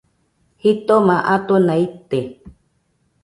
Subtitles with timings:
[0.61, 2.19] Jitoma atona ite